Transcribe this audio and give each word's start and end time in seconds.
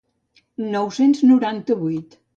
Nou-cents 0.71 1.21
noranta-vuit. 1.27 2.19